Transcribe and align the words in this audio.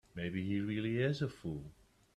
Maybe 0.15 0.41
he 0.43 0.59
really 0.61 0.97
is 0.97 1.21
a 1.21 1.29
fool. 1.29 1.73